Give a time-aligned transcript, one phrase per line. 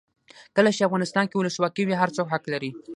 [0.55, 2.71] کله چې افغانستان کې ولسواکي وي هر څوک حق لري.